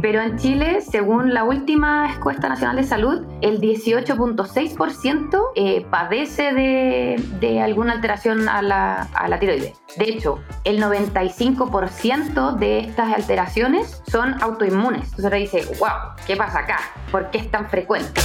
[0.00, 7.22] Pero en Chile, según la última encuesta nacional de salud, el 18.6% eh, padece de,
[7.40, 9.78] de, alguna alteración a la, a la tiroides.
[9.96, 15.04] De hecho, el 95% de estas alteraciones son autoinmunes.
[15.16, 16.78] Entonces uno dice, wow, ¿qué pasa acá?
[17.10, 18.20] ¿Por qué es tan frecuente?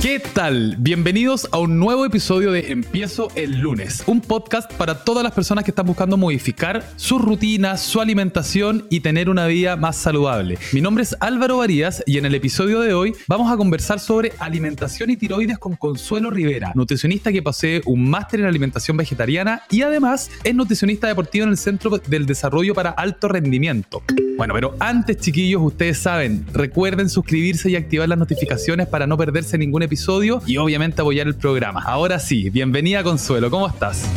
[0.00, 0.76] ¿Qué tal?
[0.78, 5.62] Bienvenidos a un nuevo episodio de Empiezo el lunes, un podcast para todas las personas
[5.62, 10.56] que están buscando modificar sus rutinas, su alimentación y tener una vida más saludable.
[10.72, 14.32] Mi nombre es Álvaro Varías y en el episodio de hoy vamos a conversar sobre
[14.38, 19.82] alimentación y tiroides con Consuelo Rivera, nutricionista que posee un máster en alimentación vegetariana y
[19.82, 24.02] además es nutricionista deportivo en el Centro del Desarrollo para Alto Rendimiento.
[24.38, 29.58] Bueno, pero antes chiquillos, ustedes saben, recuerden suscribirse y activar las notificaciones para no perderse
[29.58, 29.89] ningún episodio
[30.46, 31.82] y obviamente apoyar el programa.
[31.82, 34.08] Ahora sí, bienvenida Consuelo, ¿cómo estás?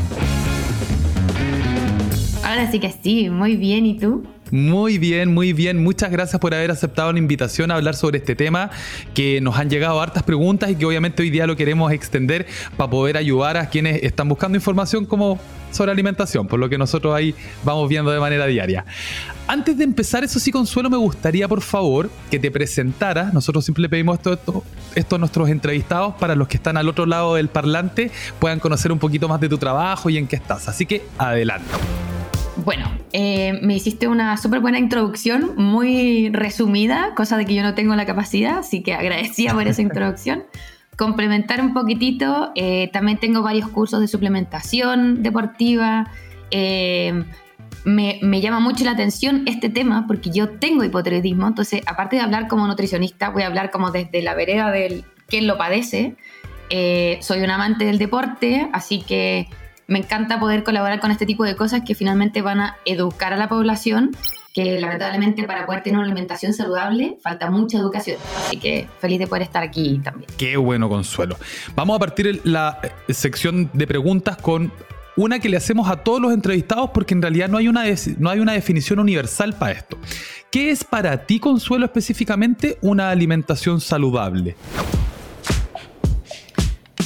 [2.43, 4.23] Ahora sí que sí, muy bien, ¿y tú?
[4.53, 5.81] Muy bien, muy bien.
[5.81, 8.69] Muchas gracias por haber aceptado la invitación a hablar sobre este tema,
[9.15, 12.45] que nos han llegado hartas preguntas y que obviamente hoy día lo queremos extender
[12.77, 15.39] para poder ayudar a quienes están buscando información como
[15.71, 18.85] sobre alimentación, por lo que nosotros ahí vamos viendo de manera diaria.
[19.47, 23.33] Antes de empezar, eso sí, Consuelo, me gustaría, por favor, que te presentaras.
[23.33, 24.19] Nosotros siempre pedimos
[24.93, 28.99] esto, nuestros entrevistados para los que están al otro lado del parlante puedan conocer un
[28.99, 30.67] poquito más de tu trabajo y en qué estás.
[30.69, 31.73] Así que adelante.
[32.57, 37.73] Bueno, eh, me hiciste una súper buena introducción, muy resumida, cosa de que yo no
[37.73, 40.43] tengo la capacidad, así que agradecía por esa introducción
[40.95, 46.11] complementar un poquitito, eh, también tengo varios cursos de suplementación deportiva.
[46.51, 47.23] Eh,
[47.83, 52.21] me, me, llama mucho la atención este tema porque yo tengo hipotiroidismo, entonces aparte de
[52.21, 56.15] hablar como nutricionista, voy a hablar como desde la vereda del quien lo padece.
[56.69, 59.47] Soy un amante del deporte, así que
[59.87, 63.37] me encanta poder colaborar con este tipo de cosas que finalmente van a educar a
[63.37, 64.11] la población
[64.53, 68.17] que lamentablemente para poder tener una alimentación saludable falta mucha educación.
[68.37, 70.29] Así que feliz de poder estar aquí también.
[70.37, 71.37] Qué bueno, Consuelo.
[71.75, 74.71] Vamos a partir la eh, sección de preguntas con
[75.15, 77.83] una que le hacemos a todos los entrevistados porque en realidad no hay una,
[78.19, 79.97] no hay una definición universal para esto.
[80.51, 84.55] ¿Qué es para ti, Consuelo, específicamente una alimentación saludable?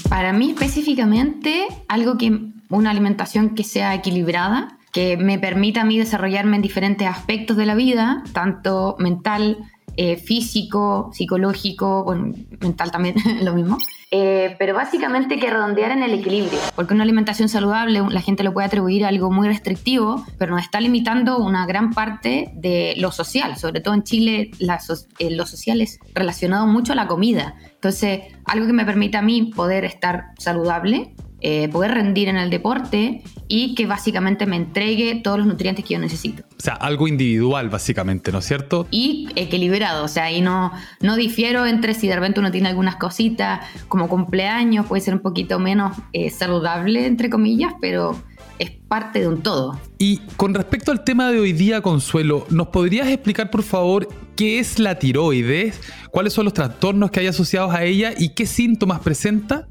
[0.10, 5.98] Para mí específicamente algo que una alimentación que sea equilibrada, que me permita a mí
[5.98, 9.58] desarrollarme en diferentes aspectos de la vida, tanto mental,
[10.00, 13.80] eh, físico, psicológico, bueno, mental también, lo mismo.
[14.12, 18.54] Eh, pero básicamente que redondear en el equilibrio, porque una alimentación saludable la gente lo
[18.54, 23.12] puede atribuir a algo muy restrictivo, pero nos está limitando una gran parte de lo
[23.12, 27.56] social, sobre todo en Chile eh, lo social es relacionado mucho a la comida.
[27.74, 32.50] Entonces, algo que me permita a mí poder estar saludable eh, poder rendir en el
[32.50, 36.44] deporte y que básicamente me entregue todos los nutrientes que yo necesito.
[36.58, 38.88] O sea, algo individual básicamente, ¿no es cierto?
[38.92, 42.96] Y equilibrado, o sea, ahí no, no difiero entre si de repente uno tiene algunas
[42.96, 48.20] cositas como cumpleaños, puede ser un poquito menos eh, saludable, entre comillas, pero
[48.60, 49.80] es parte de un todo.
[50.00, 54.60] Y con respecto al tema de hoy día, Consuelo, ¿nos podrías explicar por favor qué
[54.60, 55.80] es la tiroides?
[56.12, 59.68] ¿Cuáles son los trastornos que hay asociados a ella y qué síntomas presenta?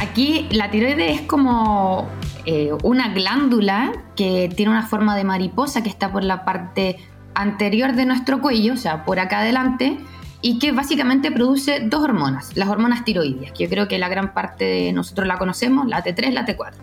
[0.00, 2.08] Aquí la tiroides es como
[2.44, 6.98] eh, una glándula que tiene una forma de mariposa que está por la parte
[7.34, 9.98] anterior de nuestro cuello, o sea, por acá adelante,
[10.40, 14.34] y que básicamente produce dos hormonas, las hormonas tiroides, que yo creo que la gran
[14.34, 16.74] parte de nosotros la conocemos, la T3, la T4.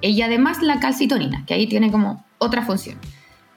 [0.00, 2.98] Y además la calcitonina, que ahí tiene como otra función.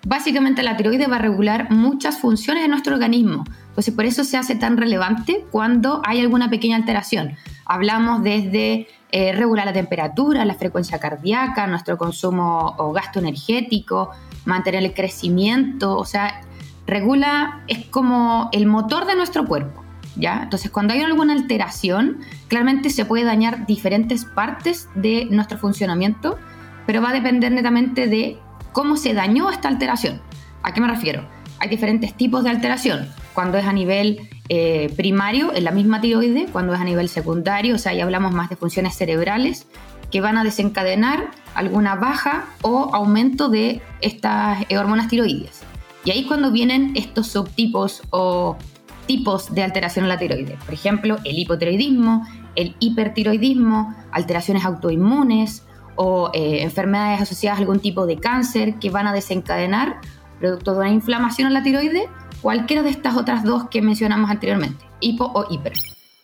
[0.05, 3.43] Básicamente la tiroides va a regular muchas funciones de nuestro organismo,
[3.73, 7.35] pues por eso se hace tan relevante cuando hay alguna pequeña alteración.
[7.66, 14.12] Hablamos desde eh, regular la temperatura, la frecuencia cardíaca, nuestro consumo o gasto energético,
[14.45, 16.41] mantener el crecimiento, o sea,
[16.85, 19.83] regula, es como el motor de nuestro cuerpo,
[20.16, 20.41] ¿ya?
[20.44, 26.38] Entonces, cuando hay alguna alteración, claramente se puede dañar diferentes partes de nuestro funcionamiento,
[26.86, 28.38] pero va a depender netamente de
[28.71, 30.21] cómo se dañó esta alteración.
[30.63, 31.25] ¿A qué me refiero?
[31.63, 33.07] Hay diferentes tipos de alteración.
[33.33, 37.75] Cuando es a nivel eh, primario en la misma tiroide, cuando es a nivel secundario,
[37.75, 39.65] o sea, ya hablamos más de funciones cerebrales
[40.12, 45.62] que van a desencadenar alguna baja o aumento de estas eh, hormonas tiroides.
[46.04, 48.57] Y ahí cuando vienen estos subtipos o
[49.06, 50.62] tipos de alteración en la tiroides.
[50.66, 52.27] Por ejemplo, el hipotiroidismo,
[52.57, 55.63] el hipertiroidismo, alteraciones autoinmunes
[55.95, 60.01] o eh, enfermedades asociadas a algún tipo de cáncer que van a desencadenar,
[60.44, 62.10] producto de una inflamación en la tiroide,
[62.42, 65.72] cualquiera de estas otras dos que mencionamos anteriormente, hipo o hiper.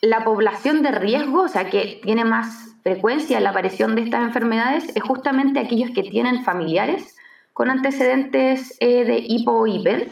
[0.01, 4.23] La población de riesgo, o sea, que tiene más frecuencia en la aparición de estas
[4.23, 7.15] enfermedades es justamente aquellos que tienen familiares
[7.53, 10.09] con antecedentes eh, de hipo o hiper,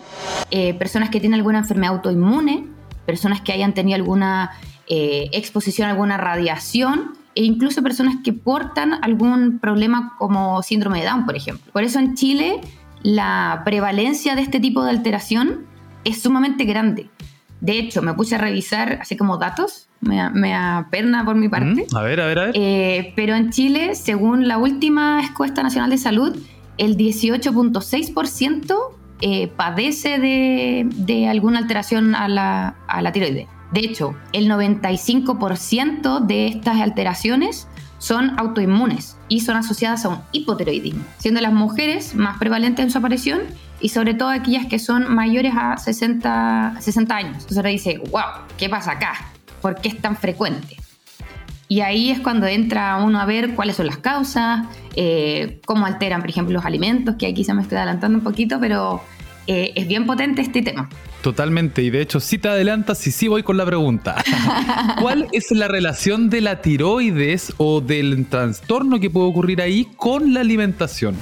[0.51, 2.65] eh, personas que tienen alguna enfermedad autoinmune,
[3.05, 4.51] personas que hayan tenido alguna
[4.87, 11.07] eh, exposición a alguna radiación e incluso personas que portan algún problema como síndrome de
[11.07, 11.73] Down, por ejemplo.
[11.73, 12.61] Por eso en Chile
[13.03, 15.65] la prevalencia de este tipo de alteración
[16.03, 17.09] es sumamente grande.
[17.61, 21.85] De hecho, me puse a revisar así como datos, me, me aperna por mi parte.
[21.91, 22.51] Mm, a ver, a ver, a ver.
[22.55, 26.37] Eh, pero en Chile, según la última encuesta nacional de salud,
[26.77, 28.75] el 18.6%
[29.21, 33.47] eh, padece de, de, alguna alteración a la, a la tiroides.
[33.71, 37.67] De hecho, el 95% de estas alteraciones
[37.97, 42.97] son autoinmunes y son asociadas a un hipotiroidismo, siendo las mujeres más prevalentes en su
[42.97, 43.41] aparición
[43.79, 47.33] y sobre todo aquellas que son mayores a 60, 60 años.
[47.33, 49.13] Entonces ahora dice, wow, ¿qué pasa acá?
[49.61, 50.77] ¿Por qué es tan frecuente?
[51.69, 54.65] Y ahí es cuando entra uno a ver cuáles son las causas,
[54.95, 58.59] eh, cómo alteran, por ejemplo, los alimentos, que aquí se me estoy adelantando un poquito,
[58.59, 59.01] pero
[59.47, 60.89] eh, es bien potente este tema.
[61.27, 64.15] Totalmente, y de hecho, si te adelantas, y sí voy con la pregunta.
[65.01, 70.33] ¿Cuál es la relación de la tiroides o del trastorno que puede ocurrir ahí con
[70.33, 71.17] la alimentación?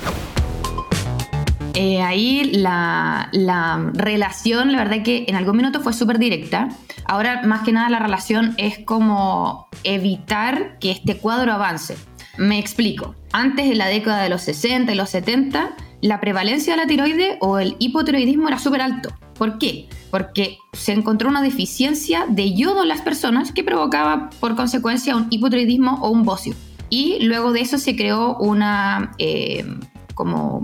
[1.73, 6.69] Eh, ahí la, la, relación, la verdad que en algún minuto fue súper directa.
[7.05, 11.97] Ahora, más que nada, la relación es como evitar que este cuadro avance.
[12.37, 13.15] Me explico.
[13.33, 17.37] Antes de la década de los 60 y los 70, la prevalencia de la tiroide
[17.41, 19.09] o el hipotiroidismo era súper alto.
[19.37, 19.87] ¿Por qué?
[20.11, 25.27] Porque se encontró una deficiencia de yodo en las personas que provocaba por consecuencia un
[25.29, 26.55] hipotiroidismo o un bocio.
[26.89, 29.65] Y luego de eso se creó una eh,
[30.13, 30.61] como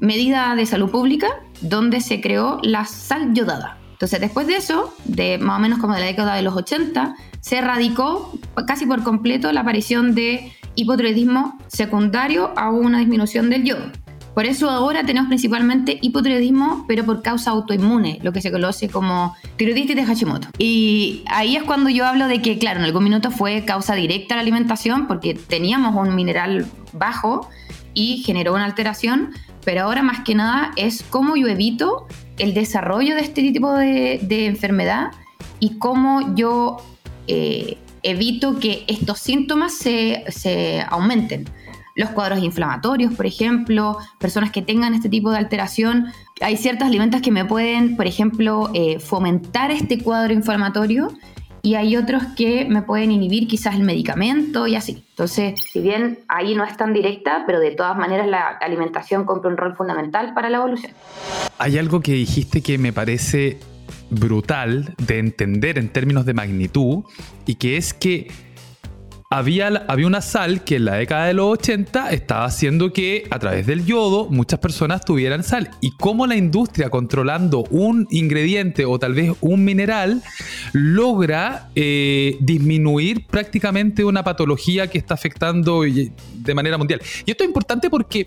[0.00, 1.28] medida de salud pública
[1.60, 3.78] donde se creó la sal yodada.
[3.92, 7.16] Entonces, después de eso, de más o menos como de la década de los 80,
[7.40, 8.32] se erradicó
[8.66, 13.90] casi por completo la aparición de hipotiroidismo secundario a una disminución del yodo.
[14.38, 19.34] Por eso ahora tenemos principalmente hipotiroidismo, pero por causa autoinmune, lo que se conoce como
[19.56, 20.46] tiroiditis de Hashimoto.
[20.58, 24.36] Y ahí es cuando yo hablo de que, claro, en algún minuto fue causa directa
[24.36, 27.48] la alimentación, porque teníamos un mineral bajo
[27.94, 29.32] y generó una alteración,
[29.64, 32.06] pero ahora más que nada es cómo yo evito
[32.38, 35.10] el desarrollo de este tipo de, de enfermedad
[35.58, 36.76] y cómo yo
[37.26, 41.50] eh, evito que estos síntomas se, se aumenten
[41.98, 46.06] los cuadros inflamatorios, por ejemplo, personas que tengan este tipo de alteración.
[46.40, 51.10] Hay ciertos alimentos que me pueden, por ejemplo, eh, fomentar este cuadro inflamatorio
[51.60, 55.02] y hay otros que me pueden inhibir quizás el medicamento y así.
[55.10, 59.50] Entonces, si bien ahí no es tan directa, pero de todas maneras la alimentación cumple
[59.50, 60.92] un rol fundamental para la evolución.
[61.58, 63.58] Hay algo que dijiste que me parece
[64.10, 67.02] brutal de entender en términos de magnitud
[67.44, 68.30] y que es que
[69.30, 73.38] había, había una sal que en la década de los 80 estaba haciendo que a
[73.38, 75.70] través del yodo muchas personas tuvieran sal.
[75.82, 80.22] Y cómo la industria controlando un ingrediente o tal vez un mineral
[80.72, 87.02] logra eh, disminuir prácticamente una patología que está afectando de manera mundial.
[87.26, 88.26] Y esto es importante porque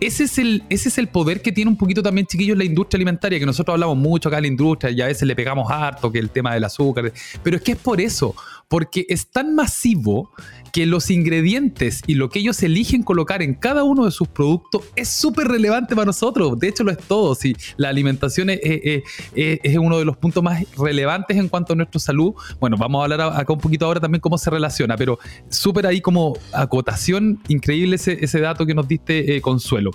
[0.00, 2.98] ese es, el, ese es el poder que tiene un poquito también, chiquillos, la industria
[2.98, 6.12] alimentaria, que nosotros hablamos mucho acá en la industria y a veces le pegamos harto
[6.12, 7.12] que el tema del azúcar,
[7.42, 8.34] pero es que es por eso,
[8.68, 10.30] porque es tan masivo
[10.72, 14.82] que los ingredientes y lo que ellos eligen colocar en cada uno de sus productos
[14.94, 16.58] es súper relevante para nosotros.
[16.58, 17.34] De hecho, lo es todo.
[17.34, 22.00] Si la alimentación es, es, uno de los puntos más relevantes en cuanto a nuestra
[22.00, 25.18] salud, bueno, vamos a hablar acá un poquito ahora también cómo se relaciona, pero
[25.48, 29.90] súper ahí como acotación, increíble ese, ese dato que nos diste, eh, Consuelo.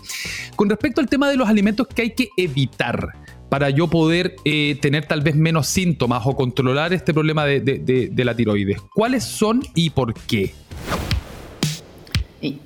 [0.56, 3.14] Con respecto al tema de los alimentos que hay que evitar,
[3.52, 8.34] para yo poder eh, tener tal vez menos síntomas o controlar este problema de, la
[8.34, 8.80] tiroides?
[8.94, 10.54] ¿Cuáles son y por qué?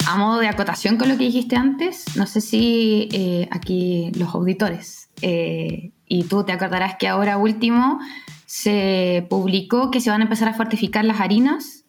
[0.05, 4.33] A modo de acotación con lo que dijiste antes, no sé si eh, aquí los
[4.33, 7.99] auditores eh, y tú te acordarás que ahora último
[8.45, 11.83] se publicó que se van a empezar a fortificar las harinas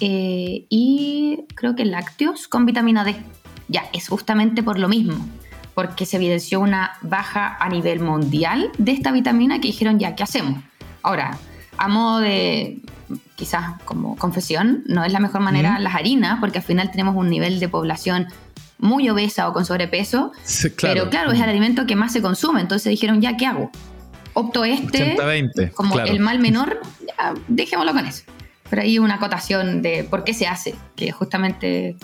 [0.00, 3.16] y creo que lácteos con vitamina D.
[3.66, 5.16] Ya, es justamente por lo mismo
[5.78, 10.24] porque se evidenció una baja a nivel mundial de esta vitamina que dijeron ya, ¿qué
[10.24, 10.60] hacemos?
[11.04, 11.38] Ahora,
[11.76, 12.80] a modo de
[13.38, 17.30] quizás como confesión, no es la mejor manera las harinas, porque al final tenemos un
[17.30, 18.26] nivel de población
[18.78, 20.32] muy obesa o con sobrepeso,
[20.80, 23.70] pero claro, es el alimento que más se consume, entonces dijeron, ya, ¿qué hago?
[24.34, 25.16] Opto este
[25.72, 28.24] como el mal menor, ya, dejémoslo con eso.
[28.68, 31.96] Pero hay una acotación de por qué se hace, que justamente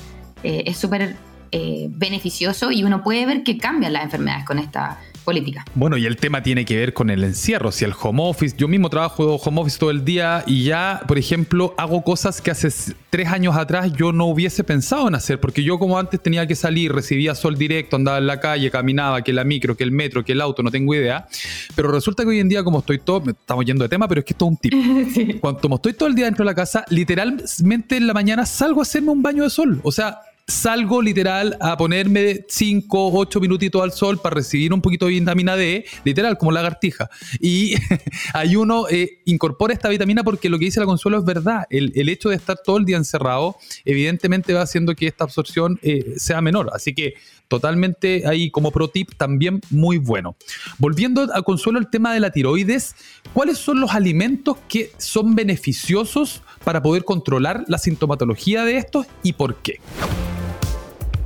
[0.45, 1.17] eh, es súper
[1.51, 5.65] eh, beneficioso y uno puede ver que cambian las enfermedades con esta, política.
[5.75, 8.69] Bueno, y el tema tiene que ver con el encierro, si el home office, yo
[8.69, 12.69] mismo trabajo home office todo el día y ya, por ejemplo, hago cosas que hace
[13.11, 16.55] tres años atrás yo no hubiese pensado en hacer, porque yo como antes tenía que
[16.55, 20.25] salir, recibía sol directo, andaba en la calle, caminaba, que la micro, que el metro,
[20.25, 21.27] que el auto, no tengo idea,
[21.75, 24.25] pero resulta que hoy en día como estoy todo, estamos yendo de tema, pero es
[24.25, 25.41] que esto es un tip.
[25.41, 28.81] Cuando como estoy todo el día dentro de la casa, literalmente en la mañana salgo
[28.81, 33.83] a hacerme un baño de sol, o sea, salgo literal a ponerme 5, 8 minutitos
[33.83, 37.09] al sol para recibir un poquito de vitamina D, literal, como lagartija.
[37.41, 37.75] Y
[38.35, 41.67] hay uno eh, incorpora esta vitamina porque lo que dice la Consuelo es verdad.
[41.71, 46.15] El, hecho de estar todo el día encerrado, evidentemente va haciendo que esta absorción eh,
[46.17, 46.71] sea menor.
[46.73, 47.15] Así que
[47.55, 50.35] totalmente ahí como pro tip también muy bueno.
[50.79, 52.97] Volviendo a Consuelo el tema de la tiroides,
[53.33, 59.35] ¿cuáles son los alimentos que son beneficiosos para poder controlar la sintomatología de estos y
[59.35, 59.79] por qué?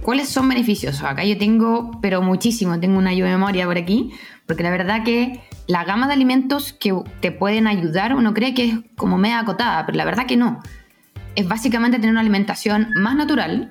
[0.03, 1.03] ¿Cuáles son beneficiosos?
[1.03, 4.13] Acá yo tengo, pero muchísimo, tengo una yo memoria por aquí,
[4.47, 8.65] porque la verdad que la gama de alimentos que te pueden ayudar, uno cree que
[8.67, 10.61] es como media acotada, pero la verdad que no.
[11.37, 13.71] Es básicamente tener una alimentación más natural,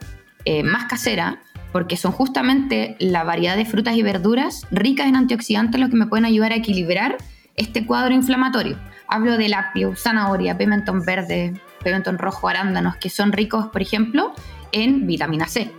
[0.50, 5.80] eh, más casera, porque son justamente la variedad de frutas y verduras ricas en antioxidantes
[5.80, 7.18] los que me pueden ayudar a equilibrar
[7.56, 8.78] este cuadro inflamatorio.
[9.08, 14.34] Hablo de apio, zanahoria, pimentón verde, pimentón rojo, arándanos, que son ricos, por ejemplo,
[14.72, 15.72] en vitamina C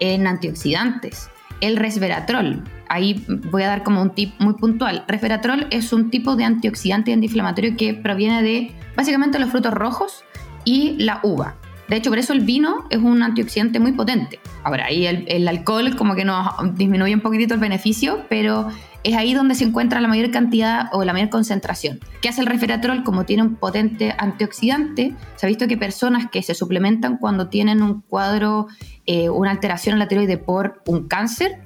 [0.00, 1.30] en antioxidantes.
[1.60, 5.04] El resveratrol, ahí voy a dar como un tip muy puntual.
[5.08, 10.24] Resveratrol es un tipo de antioxidante antiinflamatorio que proviene de básicamente los frutos rojos
[10.64, 11.54] y la uva.
[11.88, 14.40] De hecho, por eso el vino es un antioxidante muy potente.
[14.62, 18.68] Ahora, ahí el, alcohol como que nos disminuye un poquitito el beneficio, pero
[19.02, 22.00] es ahí donde se encuentra la mayor cantidad o la mayor concentración.
[22.22, 23.04] ¿Qué hace el resveratrol?
[23.04, 27.82] Como tiene un potente antioxidante, se ha visto que personas que se suplementan cuando tienen
[27.82, 28.66] un cuadro,
[29.04, 31.60] eh, una alteración en la tiroide por un cáncer,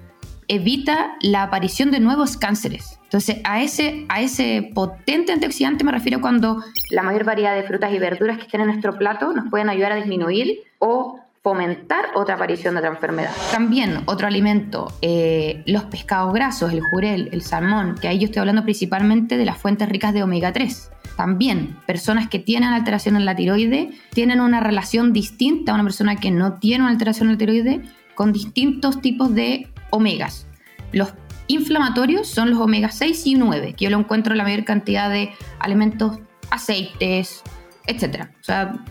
[0.48, 2.98] evita la aparición de nuevos cánceres.
[3.04, 7.92] Entonces, a ese, a ese potente antioxidante me refiero cuando la mayor variedad de frutas
[7.92, 12.34] y verduras que estén en nuestro plato nos pueden ayudar a disminuir o fomentar otra
[12.34, 13.30] aparición de otra enfermedad.
[13.52, 18.40] También otro alimento, eh, los pescados grasos, el jurel, el salmón, que ahí yo estoy
[18.40, 20.90] hablando principalmente de las fuentes ricas de omega 3.
[21.16, 26.16] También personas que tienen alteración en la tiroide tienen una relación distinta a una persona
[26.16, 27.82] que no tiene una alteración en la tiroide
[28.14, 30.46] con distintos tipos de omegas.
[30.92, 31.12] Los
[31.46, 35.10] inflamatorios son los omega 6 y 9, que yo lo encuentro en la mayor cantidad
[35.10, 36.18] de alimentos,
[36.50, 37.42] aceites,
[37.86, 38.26] etc.
[38.40, 38.84] O sea,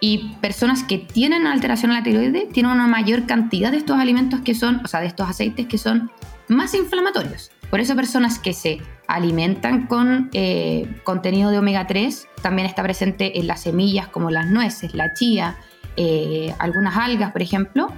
[0.00, 4.40] y personas que tienen alteración en la tiroides tienen una mayor cantidad de estos alimentos
[4.40, 6.10] que son, o sea, de estos aceites que son
[6.48, 7.50] más inflamatorios.
[7.70, 13.38] Por eso personas que se alimentan con eh, contenido de omega 3 también está presente
[13.38, 15.56] en las semillas como las nueces, la chía,
[15.96, 17.88] eh, algunas algas, por ejemplo,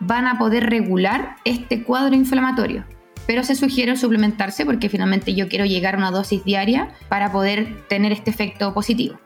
[0.00, 2.84] van a poder regular este cuadro inflamatorio.
[3.26, 7.86] Pero se sugiere suplementarse porque finalmente yo quiero llegar a una dosis diaria para poder
[7.88, 9.20] tener este efecto positivo.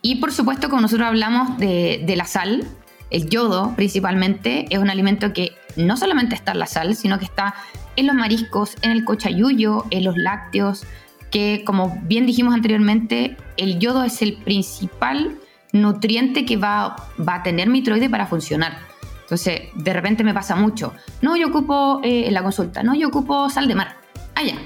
[0.00, 2.64] Y por supuesto, como nosotros hablamos de, la sal,
[3.10, 7.24] el yodo principalmente es un alimento que no solamente está en la sal, sino que
[7.24, 7.54] está
[7.96, 10.84] en los mariscos, en el cochayuyo, en los lácteos,
[11.30, 15.38] que como bien dijimos anteriormente, el yodo es el principal
[15.72, 18.91] nutriente que va, va a tener mi tiroide para funcionar.
[19.32, 20.92] Entonces, de repente me pasa mucho.
[21.22, 23.96] No, yo ocupo eh, en la consulta, no, yo ocupo sal de mar.
[24.34, 24.56] Ah, ya.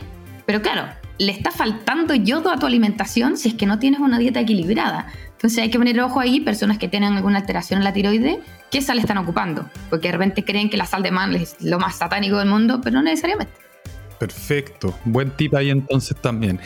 [0.44, 4.18] Pero claro, le está faltando yodo a tu alimentación si es que no tienes una
[4.18, 5.06] dieta equilibrada.
[5.30, 8.82] Entonces hay que poner ojo ahí, personas que tienen alguna alteración en la tiroide, qué
[8.82, 9.70] sal están ocupando.
[9.88, 12.80] Porque de repente creen que la sal de mar es lo más satánico del mundo,
[12.82, 13.52] pero no necesariamente.
[14.18, 16.58] Perfecto, buen tip ahí entonces también.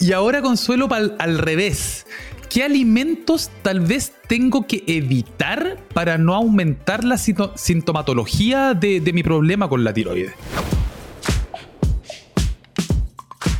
[0.00, 2.06] Y ahora Consuelo al revés.
[2.50, 9.22] ¿Qué alimentos tal vez tengo que evitar para no aumentar la sintomatología de, de mi
[9.22, 10.32] problema con la tiroides?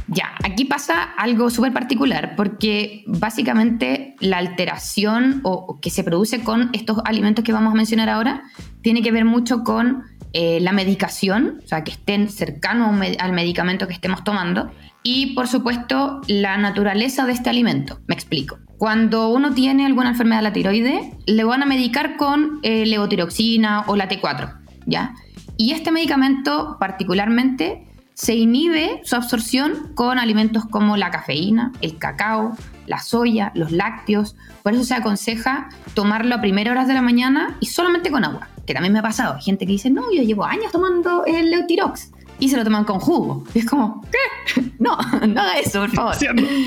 [0.07, 6.71] Ya, aquí pasa algo súper particular porque básicamente la alteración o, que se produce con
[6.73, 8.43] estos alimentos que vamos a mencionar ahora
[8.81, 13.87] tiene que ver mucho con eh, la medicación, o sea, que estén cercanos al medicamento
[13.87, 14.71] que estemos tomando
[15.03, 18.01] y por supuesto la naturaleza de este alimento.
[18.07, 18.59] Me explico.
[18.79, 23.85] Cuando uno tiene alguna enfermedad de la tiroide, le van a medicar con eh, levotiroxina
[23.87, 25.15] o la T4, ¿ya?
[25.57, 32.57] Y este medicamento particularmente se inhibe su absorción con alimentos como la cafeína, el cacao,
[32.87, 34.35] la soya, los lácteos.
[34.65, 38.49] Por eso se aconseja tomarlo a primeras horas de la mañana y solamente con agua.
[38.67, 39.39] Que también me ha pasado.
[39.41, 42.11] Gente que dice, no, yo llevo años tomando el Leutirox.
[42.39, 43.45] Y se lo toman con jugo.
[43.55, 44.63] Y es como, ¿qué?
[44.79, 46.15] No, no haga eso, por favor.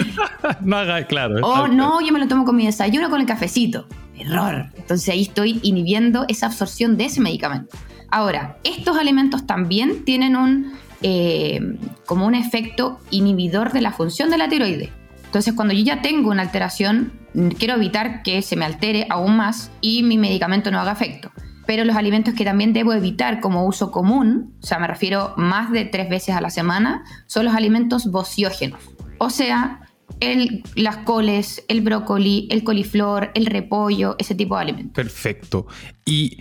[0.61, 1.35] no haga, claro.
[1.45, 3.87] O no, yo me lo tomo con mi desayuno con el cafecito.
[4.17, 4.67] Error.
[4.75, 7.75] Entonces ahí estoy inhibiendo esa absorción de ese medicamento.
[8.09, 11.59] Ahora, estos alimentos también tienen un eh,
[12.05, 14.89] como un efecto inhibidor de la función de la tiroides.
[15.25, 17.13] Entonces, cuando yo ya tengo una alteración,
[17.57, 21.31] quiero evitar que se me altere aún más y mi medicamento no haga efecto.
[21.71, 25.71] Pero los alimentos que también debo evitar como uso común, o sea, me refiero más
[25.71, 28.81] de tres veces a la semana, son los alimentos bociógenos.
[29.19, 29.79] O sea,
[30.19, 34.93] el, las coles, el brócoli, el coliflor, el repollo, ese tipo de alimentos.
[34.93, 35.65] Perfecto.
[36.03, 36.39] Y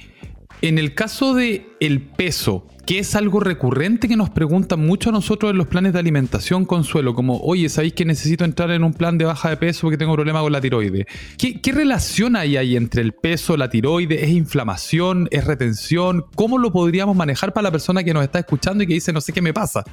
[0.62, 5.12] en el caso de el peso, que es algo recurrente que nos preguntan mucho a
[5.12, 8.92] nosotros en los planes de alimentación, Consuelo, como, oye, ¿sabéis que necesito entrar en un
[8.92, 11.06] plan de baja de peso porque tengo problema con la tiroide?
[11.38, 14.24] ¿Qué, relación hay ahí entre el peso, la tiroide?
[14.24, 15.28] ¿Es inflamación?
[15.30, 16.24] ¿Es retención?
[16.34, 19.20] ¿Cómo lo podríamos manejar para la persona que nos está escuchando y que dice, no
[19.20, 19.84] sé qué me pasa?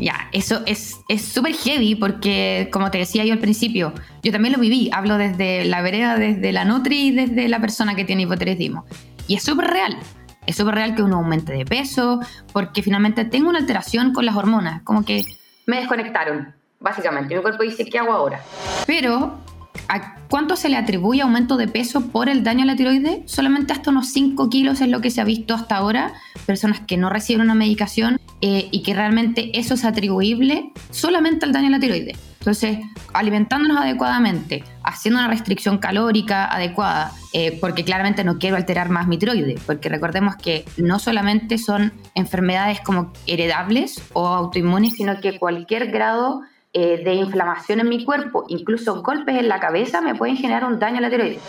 [0.00, 4.60] Ya, eso es súper heavy porque, como te decía yo al principio, yo también lo
[4.60, 4.90] viví.
[4.92, 8.84] Hablo desde la vereda, desde la Nutri y desde la persona que tiene hipotiroidismo.
[9.26, 9.98] Y es súper real.
[10.46, 12.20] Es súper real que uno aumente de peso
[12.52, 14.82] porque finalmente tengo una alteración con las hormonas.
[14.82, 15.24] Como que
[15.66, 17.34] me desconectaron, básicamente.
[17.34, 18.40] Mi cuerpo dice, ¿qué hago ahora?
[18.86, 19.38] Pero
[19.90, 23.20] ¿A cuánto se le atribuye aumento de peso por el daño a la tiroides?
[23.24, 26.12] Solamente hasta unos 5 kilos es lo que se ha visto hasta ahora.
[26.44, 31.52] Personas que no reciben una medicación eh, y que realmente eso es atribuible solamente al
[31.52, 32.18] daño a la tiroides.
[32.38, 32.78] Entonces,
[33.14, 39.16] alimentándonos adecuadamente, haciendo una restricción calórica adecuada, eh, porque claramente no quiero alterar más mi
[39.16, 45.90] tiroides, porque recordemos que no solamente son enfermedades como heredables o autoinmunes, sino que cualquier
[45.90, 46.42] grado
[46.80, 50.78] eh, de inflamación en mi cuerpo, incluso golpes en la cabeza, me pueden generar un
[50.78, 51.40] daño a la tiroides.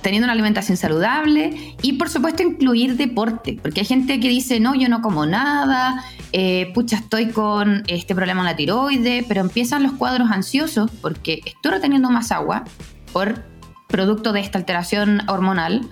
[0.00, 4.74] Teniendo una alimentación saludable y por supuesto incluir deporte, porque hay gente que dice, no,
[4.74, 6.02] yo no como nada,
[6.32, 11.42] eh, pucha, estoy con este problema en la tiroides, pero empiezan los cuadros ansiosos porque
[11.44, 12.64] estoy reteniendo más agua
[13.12, 13.44] por
[13.88, 15.82] producto de esta alteración hormonal.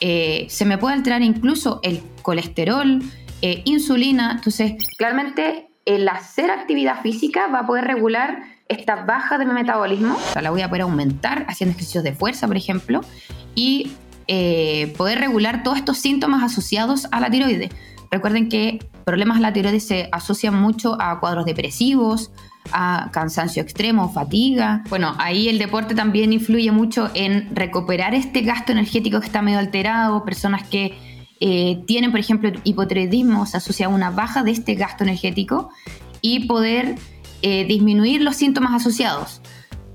[0.00, 3.02] Eh, se me puede alterar incluso el colesterol,
[3.64, 9.54] insulina, entonces claramente el hacer actividad física va a poder regular esta baja de mi
[9.54, 13.00] metabolismo, o sea, la voy a poder aumentar haciendo ejercicios de fuerza, por ejemplo,
[13.54, 13.92] y
[14.26, 17.70] eh, poder regular todos estos síntomas asociados a la tiroides.
[18.10, 22.32] Recuerden que problemas de la tiroides se asocian mucho a cuadros depresivos,
[22.70, 24.84] a cansancio extremo, fatiga.
[24.90, 29.58] Bueno, ahí el deporte también influye mucho en recuperar este gasto energético que está medio
[29.58, 31.07] alterado, personas que
[31.40, 35.70] eh, tienen, por ejemplo, hipotiroidismo, se asocia a una baja de este gasto energético
[36.20, 36.96] y poder
[37.42, 39.40] eh, disminuir los síntomas asociados.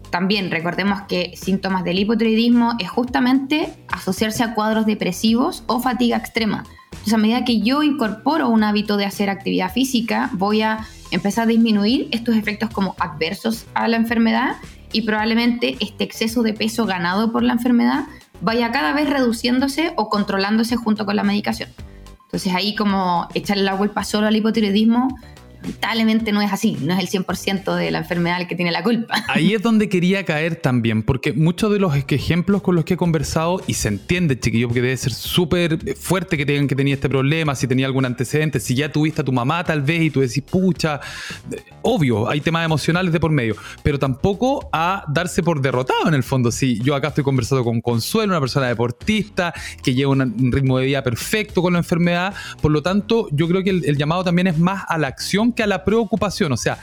[0.09, 6.63] También recordemos que síntomas del hipotiroidismo es justamente asociarse a cuadros depresivos o fatiga extrema.
[6.91, 11.45] Entonces, a medida que yo incorporo un hábito de hacer actividad física, voy a empezar
[11.45, 14.55] a disminuir estos efectos como adversos a la enfermedad
[14.93, 18.05] y probablemente este exceso de peso ganado por la enfermedad
[18.43, 21.69] vaya cada vez reduciéndose o controlándose junto con la medicación.
[22.25, 25.17] Entonces ahí como echarle la culpa solo al hipotiroidismo
[25.63, 28.83] lamentablemente no es así, no es el 100% de la enfermedad el que tiene la
[28.83, 29.23] culpa.
[29.29, 32.97] Ahí es donde quería caer también, porque muchos de los ejemplos con los que he
[32.97, 37.09] conversado, y se entiende, chiquillo, que debe ser súper fuerte que tengan que tenía este
[37.09, 40.19] problema, si tenía algún antecedente, si ya tuviste a tu mamá tal vez y tú
[40.19, 40.99] decís, pucha,
[41.81, 46.23] obvio, hay temas emocionales de por medio, pero tampoco a darse por derrotado en el
[46.23, 46.51] fondo.
[46.51, 50.85] Si yo acá estoy conversando con Consuelo, una persona deportista, que lleva un ritmo de
[50.85, 54.57] vida perfecto con la enfermedad, por lo tanto, yo creo que el llamado también es
[54.57, 56.51] más a la acción que a la preocupación.
[56.51, 56.79] O sea,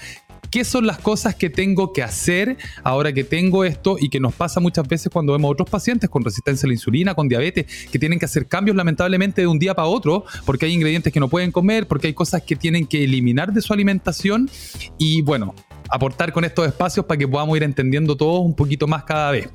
[0.51, 4.35] ¿Qué son las cosas que tengo que hacer ahora que tengo esto y que nos
[4.35, 7.99] pasa muchas veces cuando vemos otros pacientes con resistencia a la insulina, con diabetes, que
[8.01, 11.29] tienen que hacer cambios lamentablemente de un día para otro porque hay ingredientes que no
[11.29, 14.51] pueden comer, porque hay cosas que tienen que eliminar de su alimentación
[14.99, 15.55] y bueno,
[15.91, 19.49] aportar con estos espacios para que podamos ir entendiendo todos un poquito más cada vez.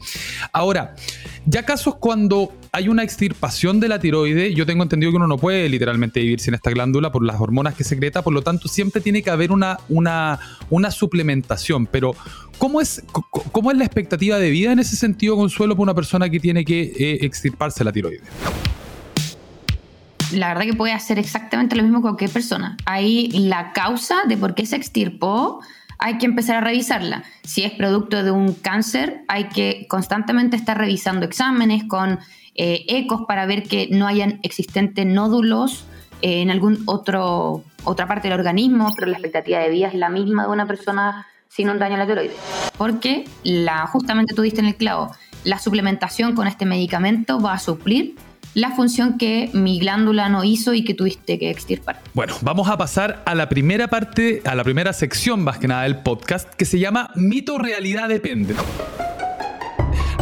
[0.51, 0.95] Ahora,
[1.45, 5.37] ya casos cuando hay una extirpación de la tiroide, yo tengo entendido que uno no
[5.37, 9.01] puede literalmente vivir sin esta glándula por las hormonas que secreta, por lo tanto siempre
[9.01, 12.15] tiene que haber una, una, una suplementación, pero
[12.57, 13.03] ¿cómo es,
[13.51, 16.65] ¿cómo es la expectativa de vida en ese sentido, Consuelo, para una persona que tiene
[16.65, 18.21] que eh, extirparse la tiroide?
[20.31, 22.77] la verdad que puede hacer exactamente lo mismo con cualquier persona.
[22.85, 25.61] Ahí la causa de por qué se extirpó
[26.05, 27.23] hay que empezar a revisarla.
[27.43, 32.19] Si es producto de un cáncer, hay que constantemente estar revisando exámenes con
[32.53, 35.85] eh, ecos para ver que no hayan existentes nódulos
[36.21, 40.09] eh, en algún otro otra parte del organismo, pero la expectativa de vida es la
[40.09, 42.37] misma de una persona sin un daño a la tiroides.
[42.77, 45.11] Porque la, justamente tú diste en el clavo,
[45.43, 48.15] la suplementación con este medicamento va a suplir
[48.55, 52.01] la función que mi glándula no hizo y que tuviste que extirpar.
[52.13, 55.83] Bueno, vamos a pasar a la primera parte, a la primera sección más que nada
[55.83, 58.55] del podcast, que se llama Mito Realidad Depende.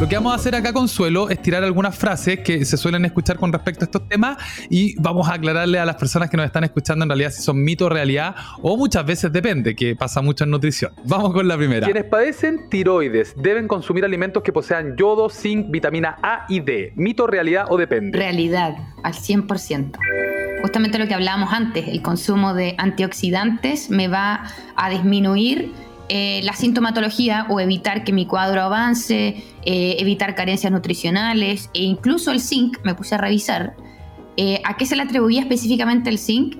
[0.04, 3.38] Lo que vamos a hacer acá, Consuelo, es tirar algunas frases que se suelen escuchar
[3.38, 4.36] con respecto a estos temas
[4.70, 7.64] y vamos a aclararle a las personas que nos están escuchando en realidad si son
[7.64, 10.92] mito o realidad o muchas veces depende, que pasa mucho en nutrición.
[11.06, 11.86] Vamos con la primera.
[11.86, 16.92] Quienes padecen tiroides deben consumir alimentos que posean yodo, zinc, vitamina A y D.
[16.98, 18.18] ¿Mito, realidad o depende?
[18.18, 20.00] Realidad, al 100%
[20.62, 24.44] justamente lo que hablábamos antes, el consumo de antioxidantes me va
[24.78, 25.74] a disminuir
[26.10, 32.32] eh, la sintomatología o evitar que mi cuadro avance, eh, evitar carencias nutricionales e incluso
[32.32, 33.76] el zinc, me puse a revisar,
[34.36, 36.58] eh, a qué se le atribuía específicamente el zinc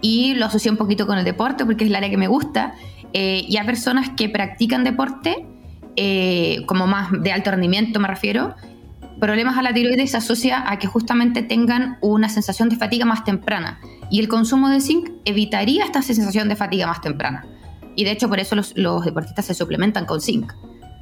[0.00, 2.74] y lo asocié un poquito con el deporte porque es el área que me gusta
[3.12, 5.46] y a personas que practican deporte,
[6.66, 8.54] como más de alto rendimiento me refiero,
[9.18, 13.24] problemas a la tiroides se asocia a que justamente tengan una sensación de fatiga más
[13.24, 13.80] temprana.
[14.10, 17.46] Y el consumo de zinc evitaría esta sensación de fatiga más temprana.
[17.98, 20.52] Y de hecho por eso los, deportistas se suplementan con zinc.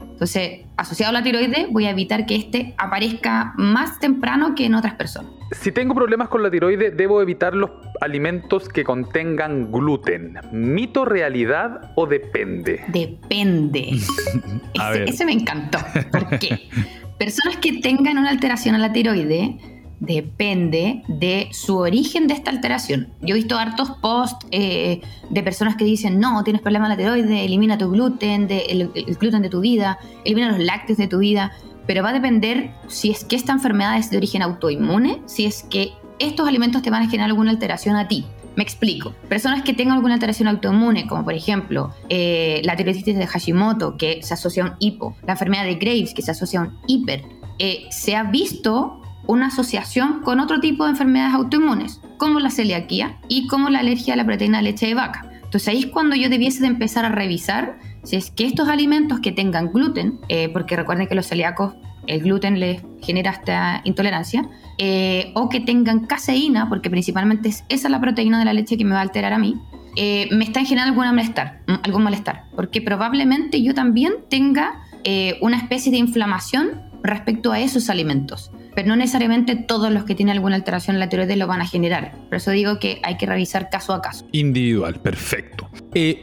[0.00, 4.74] Entonces, asociado a la tiroides, voy a evitar que este aparezca más temprano que en
[4.74, 5.30] otras personas.
[5.50, 10.38] Si tengo problemas con la tiroides, debo evitar los alimentos que contengan gluten.
[10.52, 12.82] ¿Mito, realidad o depende?
[12.88, 13.90] Depende.
[14.72, 15.76] ese, ese, me encantó.
[16.10, 16.70] ¿Por qué?
[17.18, 19.58] Personas que tengan una alteración a la tiroide
[20.00, 23.08] depende de su origen de esta alteración.
[23.20, 26.96] Yo he visto hartos posts eh, de personas que dicen, no, tienes problema en la
[26.96, 31.52] tiroide, elimina tu gluten, el, gluten de tu vida, elimina los lácteos de tu vida,
[31.86, 35.62] pero va a depender si es que esta enfermedad es de origen autoinmune, si es
[35.62, 38.26] que estos alimentos te van a generar alguna alteración a ti.
[38.56, 39.12] Me explico.
[39.28, 44.22] Personas que tengan alguna alteración autoinmune, como por ejemplo eh, la tiroiditis de Hashimoto, que
[44.22, 47.22] se asocia a un hipo, la enfermedad de Graves, que se asocia a un hiper,
[47.58, 53.18] eh, se ha visto una asociación con otro tipo de enfermedades autoinmunes, como la celiaquía
[53.28, 55.30] y como la alergia a la proteína de leche de vaca.
[55.44, 59.20] Entonces ahí es cuando yo debiese de empezar a revisar si es que estos alimentos
[59.20, 61.74] que tengan gluten, eh, porque recuerden que los celíacos
[62.06, 67.88] el gluten les genera esta intolerancia, eh, o que tengan caseína, porque principalmente es esa
[67.88, 69.56] la proteína de la leche que me va a alterar a mí,
[69.96, 75.38] eh, me están generando algún malestar, mm, algún malestar, porque probablemente yo también tenga eh,
[75.40, 80.36] una especie de inflamación respecto a esos alimentos, pero no necesariamente todos los que tienen
[80.36, 82.12] alguna alteración en la tiroides lo van a generar.
[82.28, 84.28] Por eso digo que hay que revisar caso a caso.
[84.32, 85.68] Individual, perfecto.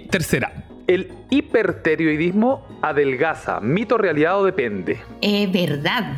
[0.09, 3.59] tercera, ¿El hipertiroidismo adelgaza?
[3.61, 4.99] ¿Mito, realidad o depende?
[5.21, 6.13] Eh, verdad,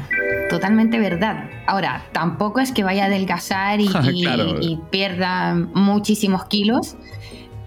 [0.50, 1.50] totalmente verdad.
[1.68, 3.88] Ahora, tampoco es que vaya a adelgazar y,
[4.62, 6.98] y pierda muchísimos kilos,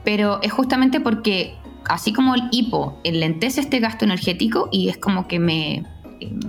[0.05, 1.55] pero es justamente porque,
[1.89, 5.85] así como el hipo enlentece este gasto energético y es como que me,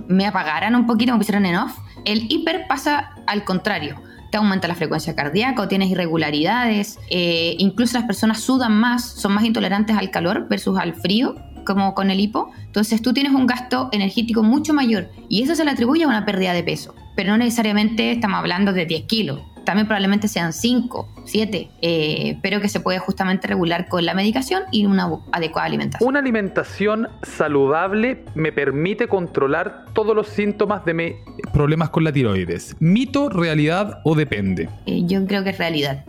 [0.08, 4.68] me apagaran un poquito, me pusieran en off, el hiper pasa al contrario te aumenta
[4.68, 6.98] la frecuencia cardíaca tienes irregularidades.
[7.10, 11.34] Eh, incluso las personas sudan más, son más intolerantes al calor versus al frío,
[11.66, 12.50] como con el hipo.
[12.64, 16.24] Entonces tú tienes un gasto energético mucho mayor y eso se le atribuye a una
[16.24, 16.94] pérdida de peso.
[17.16, 22.60] Pero no necesariamente estamos hablando de 10 kilos también probablemente sean 5, 7, eh, pero
[22.60, 26.08] que se puede justamente regular con la medicación y una adecuada alimentación.
[26.08, 31.12] Una alimentación saludable me permite controlar todos los síntomas de mis
[31.52, 32.76] problemas con la tiroides.
[32.80, 34.68] ¿Mito, realidad o depende?
[34.86, 36.04] Eh, yo creo que es realidad,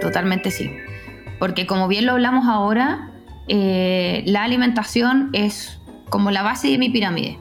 [0.00, 0.70] totalmente sí.
[1.38, 3.10] Porque como bien lo hablamos ahora,
[3.48, 7.38] eh, la alimentación es como la base de mi pirámide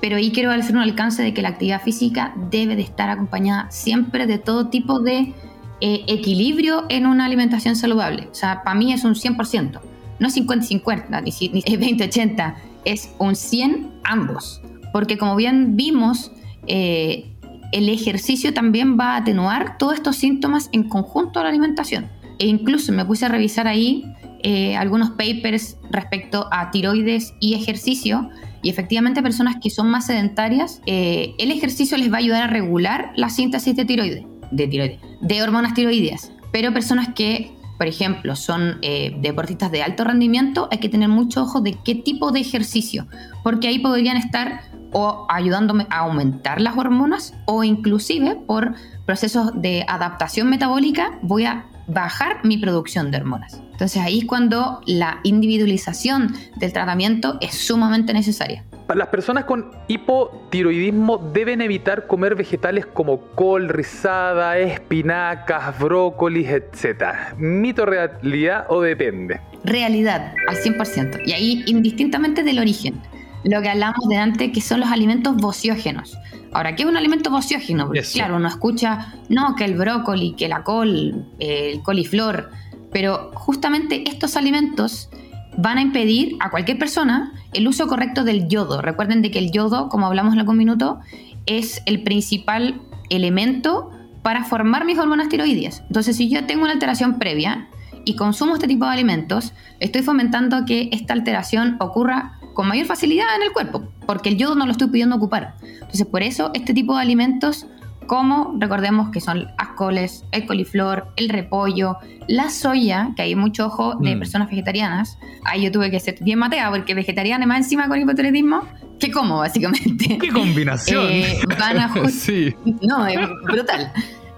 [0.00, 3.70] pero ahí quiero hacer un alcance de que la actividad física debe de estar acompañada
[3.70, 5.34] siempre de todo tipo de
[5.80, 8.28] eh, equilibrio en una alimentación saludable.
[8.30, 9.80] O sea, para mí es un 100%,
[10.18, 12.54] no 50-50 ni, 20-80,
[12.84, 14.62] es un 100 ambos.
[14.92, 16.32] Porque como bien vimos,
[16.66, 17.32] eh,
[17.72, 22.08] el ejercicio también va a atenuar todos estos síntomas en conjunto a la alimentación.
[22.38, 24.04] E incluso me puse a revisar ahí
[24.42, 28.30] eh, algunos papers respecto a tiroides y ejercicio
[28.62, 32.46] y efectivamente personas que son más sedentarias, eh, el ejercicio les va a ayudar a
[32.46, 36.32] regular la síntesis de tiroides, de, tiroides, de hormonas tiroideas.
[36.52, 41.42] Pero personas que, por ejemplo, son eh, deportistas de alto rendimiento, hay que tener mucho
[41.42, 43.06] ojo de qué tipo de ejercicio,
[43.42, 49.84] porque ahí podrían estar o ayudándome a aumentar las hormonas o inclusive por procesos de
[49.88, 53.60] adaptación metabólica voy a bajar mi producción de hormonas.
[53.72, 58.64] Entonces ahí es cuando la individualización del tratamiento es sumamente necesaria.
[58.94, 67.34] Las personas con hipotiroidismo deben evitar comer vegetales como col rizada, espinacas, brócolis, etc.
[67.36, 69.40] ¿Mito, realidad o depende?
[69.64, 71.22] Realidad, al 100%.
[71.26, 73.02] Y ahí indistintamente del origen.
[73.44, 76.16] Lo que hablamos de antes, que son los alimentos vociógenos.
[76.52, 77.86] Ahora, ¿qué es un alimento vociógeno?
[77.86, 82.50] Porque, claro, uno escucha, no, que el brócoli, que la col, el coliflor,
[82.92, 85.10] pero justamente estos alimentos
[85.58, 88.82] van a impedir a cualquier persona el uso correcto del yodo.
[88.82, 91.00] Recuerden de que el yodo, como hablamos en algún minuto,
[91.46, 92.80] es el principal
[93.10, 93.90] elemento
[94.22, 95.82] para formar mis hormonas tiroides.
[95.86, 97.68] Entonces, si yo tengo una alteración previa
[98.04, 103.26] y consumo este tipo de alimentos, estoy fomentando que esta alteración ocurra con mayor facilidad
[103.36, 105.56] en el cuerpo, porque el yodo no lo estoy pudiendo ocupar.
[105.62, 107.66] Entonces, por eso este tipo de alimentos
[108.06, 113.66] como recordemos que son las coles, el coliflor, el repollo, la soya, que hay mucho
[113.66, 114.18] ojo de mm.
[114.18, 115.18] personas vegetarianas.
[115.44, 118.62] Ahí yo tuve que ser bien matea, porque vegetariana más encima con hipotiroidismo,
[118.98, 120.16] ¿qué como básicamente?
[120.18, 121.04] ¡Qué combinación!
[121.10, 122.54] Eh, van a sí.
[122.80, 123.92] No, es brutal.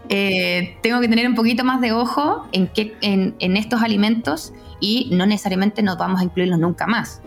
[0.08, 5.10] Eh, tengo que tener un poquito más de ojo en, en, en, estos alimentos y
[5.12, 7.20] no necesariamente nos vamos a incluirlos nunca más.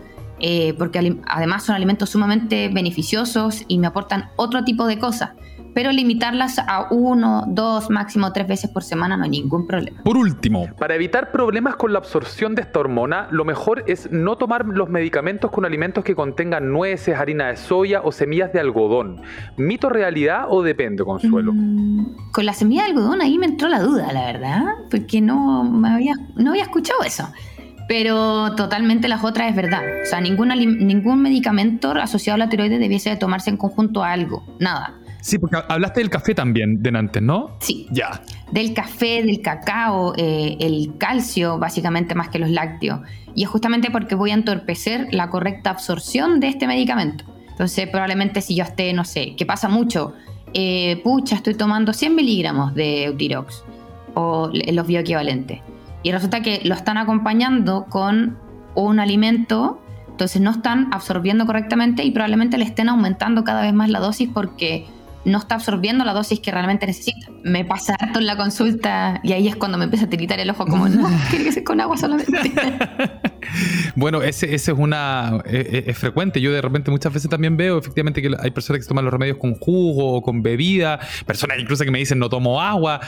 [0.44, 5.30] Eh, porque además son alimentos sumamente beneficiosos y me aportan otro tipo de cosas
[5.74, 10.02] pero limitarlas a uno, dos, máximo tres veces por semana no hay ningún problema.
[10.02, 14.36] Por último, para evitar problemas con la absorción de esta hormona, lo mejor es no
[14.36, 19.22] tomar los medicamentos con alimentos que contengan nueces, harina de soya o semillas de algodón.
[19.56, 21.52] ¿Mito realidad o depende, Consuelo?
[21.54, 25.64] Mm, con la semilla de algodón ahí me entró la duda, la verdad, porque no,
[25.64, 27.28] me había, no había escuchado eso.
[27.92, 29.82] Pero totalmente las otras es verdad.
[30.02, 34.12] O sea, ningún, ningún medicamento asociado a la tiroides debiese de tomarse en conjunto a
[34.12, 34.42] algo.
[34.58, 34.94] Nada.
[35.20, 37.54] Sí, porque hablaste del café también de antes, ¿no?
[37.60, 37.86] Sí.
[37.90, 38.22] Ya.
[38.50, 43.00] Del café, del cacao, eh, el calcio, básicamente más que los lácteos.
[43.34, 47.26] Y es justamente porque voy a entorpecer la correcta absorción de este medicamento.
[47.50, 50.14] Entonces, probablemente si yo esté, no sé, que pasa mucho,
[50.54, 53.64] eh, pucha, estoy tomando 100 miligramos de Eutirox
[54.14, 55.60] o los bioequivalentes.
[56.02, 58.38] Y resulta que lo están acompañando con
[58.74, 63.90] un alimento, entonces no están absorbiendo correctamente y probablemente le estén aumentando cada vez más
[63.90, 64.86] la dosis porque
[65.24, 67.28] no está absorbiendo la dosis que realmente necesita.
[67.44, 70.50] Me pasa harto en la consulta y ahí es cuando me empieza a tiritar el
[70.50, 72.52] ojo como, no, tiene que ser con agua solamente.
[73.96, 76.40] bueno, ese, ese es una es, es, frecuente.
[76.40, 79.38] Yo de repente muchas veces también veo efectivamente que hay personas que toman los remedios
[79.38, 83.00] con jugo o con bebida, personas incluso que me dicen no tomo agua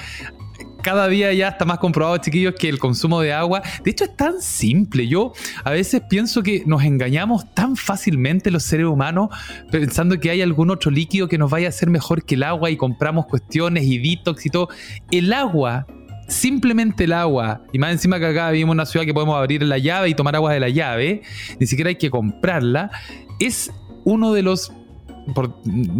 [0.85, 4.15] cada día ya está más comprobado, chiquillos, que el consumo de agua, de hecho es
[4.17, 5.09] tan simple.
[5.09, 5.33] Yo
[5.65, 9.31] a veces pienso que nos engañamos tan fácilmente los seres humanos
[9.71, 12.71] pensando que hay algún otro líquido que nos vaya a hacer mejor que el agua
[12.71, 14.69] y compramos cuestiones y detox y todo.
[15.11, 15.87] El agua
[16.29, 19.63] simplemente el agua, y más encima que acá vivimos en una ciudad que podemos abrir
[19.63, 21.23] la llave y tomar agua de la llave,
[21.61, 22.91] ni siquiera hay que comprarla,
[23.41, 23.71] es
[24.05, 24.73] uno de los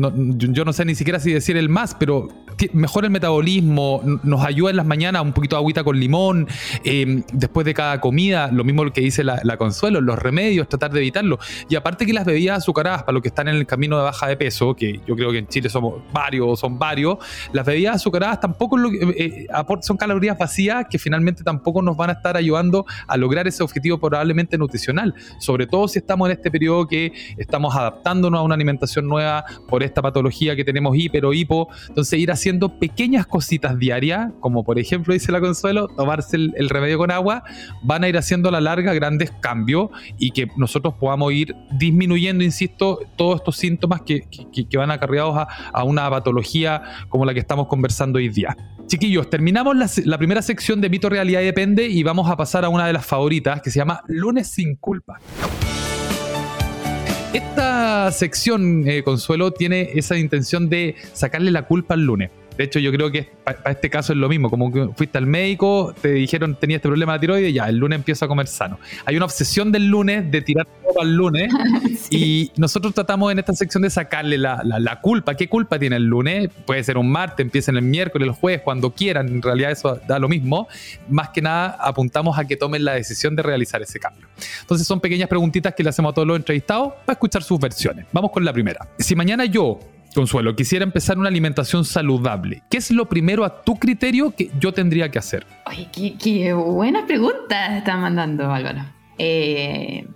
[0.05, 2.29] yo no sé ni siquiera si decir el más, pero
[2.73, 6.49] mejora el metabolismo, nos ayuda en las mañanas un poquito de agüita con limón,
[6.85, 10.99] em, después de cada comida, lo mismo que dice la, Consuelo, los remedios, tratar de
[10.99, 11.39] evitarlo.
[11.69, 14.27] Y aparte que las bebidas azucaradas, para los que están en el camino de baja
[14.27, 17.19] de peso, que yo creo que en Chile somos varios, son varios,
[17.53, 19.47] las bebidas azucaradas tampoco lo, eh, eh,
[19.81, 23.99] son calorías vacías que finalmente tampoco nos van a estar ayudando a lograr ese objetivo
[23.99, 29.07] probablemente nutricional, sobre todo si estamos en este periodo que estamos adaptándonos a una alimentación
[29.07, 34.31] nueva por esta patología que tenemos hiper o hipo, entonces ir haciendo pequeñas cositas diarias,
[34.41, 37.43] como por ejemplo dice la Consuelo, tomarse el, remedio con agua,
[37.83, 42.45] van a ir haciendo a la larga grandes cambios y que nosotros podamos ir disminuyendo,
[42.45, 44.29] insisto, todos estos síntomas que,
[44.77, 48.55] van acarreados a, una patología como la que estamos conversando hoy día.
[48.89, 52.87] Chiquillos, terminamos la, primera sección de Mito Realidad Depende y vamos a pasar a una
[52.87, 55.19] de las favoritas que se llama Lunes sin culpa.
[57.35, 62.31] Esta sección, eh, Consuelo, tiene esa intención de sacarle la culpa al lunes.
[62.57, 64.51] De hecho, yo creo que para este caso es lo mismo.
[64.51, 67.97] Como que fuiste al médico, te dijeron tenía este problema de tiroides, ya, el lunes
[67.97, 68.79] empiezo a comer sano.
[69.05, 71.53] Hay una obsesión del lunes de tirar todo al lunes.
[72.11, 75.35] Y nosotros tratamos en esta sección de sacarle la, la, culpa.
[75.35, 76.49] ¿Qué culpa tiene el lunes?
[76.65, 79.29] Puede ser un martes, empiecen el miércoles, el jueves, cuando quieran.
[79.29, 80.69] En realidad eso da lo mismo.
[81.09, 84.29] Más que nada apuntamos a que tomen la decisión de realizar ese cambio.
[84.61, 88.07] Entonces son pequeñas preguntitas que le hacemos a todos los entrevistados para escuchar sus versiones.
[88.13, 88.89] Vamos con la primera.
[88.99, 89.81] Si mañana yo
[90.15, 92.63] Consuelo, quisiera empezar una alimentación saludable.
[92.71, 95.45] ¿Qué es lo primero a tu criterio que yo tendría que hacer?
[95.67, 98.85] Ay, qué, buena pregunta están mandando, Álvaro.
[99.19, 100.07] Eh,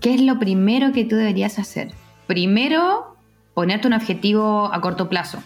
[0.00, 1.92] ¿Qué es lo primero que tú deberías hacer?
[2.28, 3.16] Primero,
[3.52, 5.42] ponerte un objetivo a corto plazo.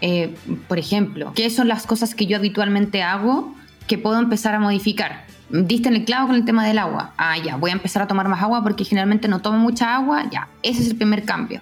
[0.00, 0.34] Eh,
[0.68, 3.54] por ejemplo, ¿qué son las cosas que yo habitualmente hago
[3.86, 5.24] que puedo empezar a modificar?
[5.50, 7.12] Diste en el clavo con el tema del agua.
[7.18, 10.28] Ah, ya, voy a empezar a tomar más agua porque generalmente no tomo mucha agua.
[10.30, 11.60] Ya, ese es el primer cambio.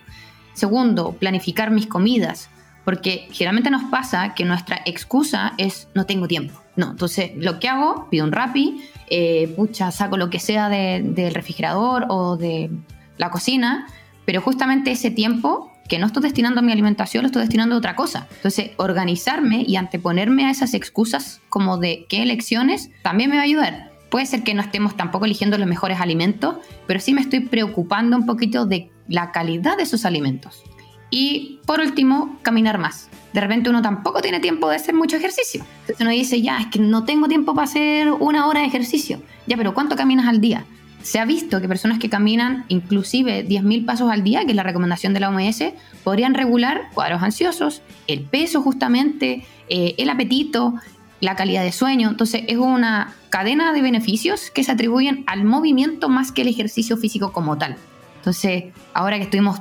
[0.61, 2.51] Segundo, planificar mis comidas,
[2.85, 6.61] porque generalmente nos pasa que nuestra excusa es no tengo tiempo.
[6.77, 11.35] No, entonces lo que hago, pido un Rappi, eh, pucha, saco lo que sea del
[11.35, 12.68] refrigerador o de
[13.16, 13.87] la cocina,
[14.27, 17.79] pero justamente ese tiempo que no estoy destinando a mi alimentación, lo estoy destinando a
[17.79, 18.29] otra cosa.
[18.31, 23.46] Entonces, organizarme y anteponerme a esas excusas como de qué elecciones también me va a
[23.46, 23.90] ayudar.
[24.11, 28.16] Puede ser que no estemos tampoco eligiendo los mejores alimentos, pero sí me estoy preocupando
[28.16, 30.62] un poquito de la calidad de esos alimentos.
[31.11, 33.11] Y por último, caminar más.
[33.33, 35.64] De repente uno tampoco tiene tiempo de hacer mucho ejercicio.
[35.81, 39.20] Entonces uno dice, ya, es que no tengo tiempo para hacer una hora de ejercicio.
[39.46, 40.64] Ya, pero ¿cuánto caminas al día?
[41.03, 44.62] Se ha visto que personas que caminan inclusive 10.000 pasos al día, que es la
[44.62, 45.64] recomendación de la OMS,
[46.05, 50.75] podrían regular cuadros ansiosos, el peso justamente, eh, el apetito,
[51.20, 52.09] la calidad de sueño.
[52.11, 56.96] Entonces es una cadena de beneficios que se atribuyen al movimiento más que el ejercicio
[56.96, 57.77] físico como tal.
[58.20, 59.59] Entonces, ahora que estuvimos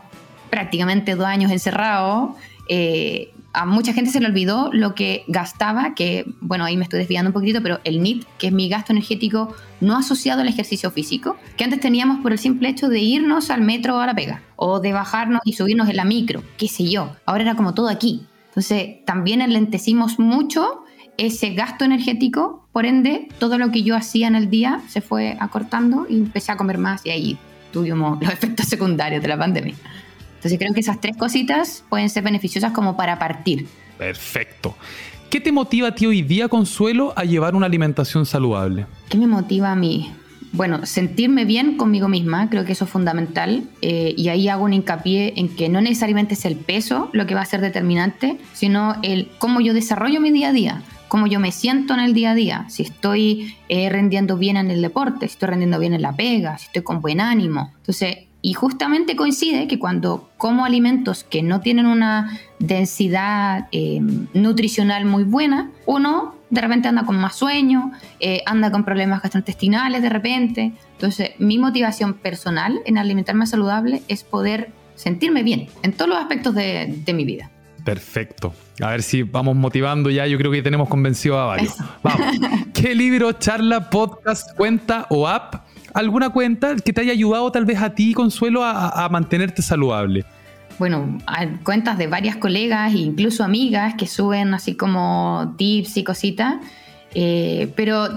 [0.49, 2.31] prácticamente dos años encerrados,
[2.67, 6.99] eh, a mucha gente se le olvidó lo que gastaba, que bueno, ahí me estoy
[6.99, 10.91] desviando un poquito, pero el NIT, que es mi gasto energético no asociado al ejercicio
[10.91, 14.43] físico, que antes teníamos por el simple hecho de irnos al metro a la pega,
[14.55, 17.15] o de bajarnos y subirnos en la micro, qué sé yo.
[17.25, 18.25] Ahora era como todo aquí.
[18.49, 20.83] Entonces, también enlentecimos mucho
[21.17, 25.35] ese gasto energético, por ende, todo lo que yo hacía en el día se fue
[25.39, 27.37] acortando y empecé a comer más y ahí
[27.71, 29.75] tuvimos los efectos secundarios de la pandemia.
[30.35, 33.67] Entonces creo que esas tres cositas pueden ser beneficiosas como para partir.
[33.97, 34.75] Perfecto.
[35.29, 38.87] ¿Qué te motiva a ti hoy día, Consuelo, a llevar una alimentación saludable?
[39.09, 40.11] ¿Qué me motiva a mí?
[40.51, 43.63] Bueno, sentirme bien conmigo misma, creo que eso es fundamental.
[43.81, 47.35] Eh, y ahí hago un hincapié en que no necesariamente es el peso lo que
[47.35, 51.41] va a ser determinante, sino el cómo yo desarrollo mi día a día cómo yo
[51.41, 55.27] me siento en el día a día, si estoy eh, rendiendo bien en el deporte,
[55.27, 57.73] si estoy rendiendo bien en la pega, si estoy con buen ánimo.
[57.77, 63.99] Entonces, y justamente coincide que cuando como alimentos que no tienen una densidad eh,
[64.33, 70.01] nutricional muy buena, uno de repente anda con más sueño, eh, anda con problemas gastrointestinales
[70.01, 70.71] de repente.
[70.93, 76.55] Entonces, mi motivación personal en alimentarme saludable es poder sentirme bien en todos los aspectos
[76.55, 77.51] de mi vida.
[77.83, 78.53] Perfecto.
[78.81, 80.27] A ver si vamos motivando ya.
[80.27, 81.75] Yo creo que tenemos convencido a varios.
[82.03, 82.37] Vamos.
[82.73, 85.65] ¿Qué libro, charla, podcast, cuenta o app?
[85.93, 90.23] ¿Alguna cuenta que te haya ayudado tal vez a ti, Consuelo, a, mantenerte saludable?
[90.77, 96.03] Bueno, hay cuentas de varias colegas e incluso amigas que suben así como tips y
[96.03, 96.55] cositas.
[97.13, 98.07] Eh, pero